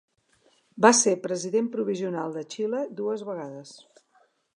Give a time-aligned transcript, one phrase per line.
[0.85, 3.75] Va ser president provisional de Xile dues vegades.